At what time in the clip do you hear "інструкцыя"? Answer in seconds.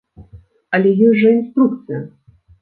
1.35-2.01